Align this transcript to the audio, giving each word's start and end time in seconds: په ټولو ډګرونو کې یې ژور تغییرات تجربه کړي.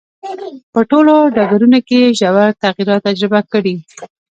په 0.73 0.79
ټولو 0.89 1.13
ډګرونو 1.35 1.79
کې 1.87 1.97
یې 2.03 2.09
ژور 2.19 2.49
تغییرات 2.63 3.01
تجربه 3.07 3.39
کړي. 3.51 3.75